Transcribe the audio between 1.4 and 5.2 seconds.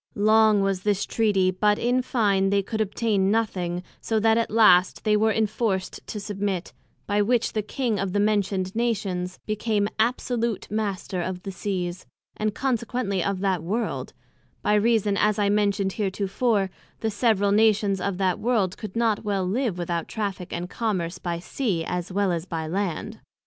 but in fine, they could obtain nothing, so that at last they